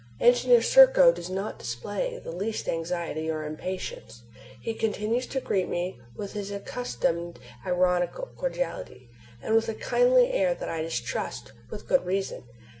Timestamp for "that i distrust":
10.55-11.51